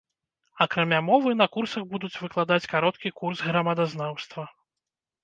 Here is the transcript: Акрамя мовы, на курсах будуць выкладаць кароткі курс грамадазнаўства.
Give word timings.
Акрамя 0.65 0.99
мовы, 1.09 1.33
на 1.41 1.47
курсах 1.57 1.83
будуць 1.91 2.19
выкладаць 2.23 2.69
кароткі 2.73 3.13
курс 3.21 3.45
грамадазнаўства. 3.51 4.49